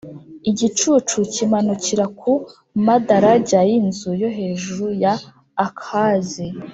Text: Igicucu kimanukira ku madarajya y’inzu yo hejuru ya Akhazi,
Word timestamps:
Igicucu 0.49 1.17
kimanukira 1.33 2.05
ku 2.19 2.31
madarajya 2.85 3.59
y’inzu 3.69 4.09
yo 4.21 4.29
hejuru 4.37 4.85
ya 5.03 5.13
Akhazi, 5.65 6.45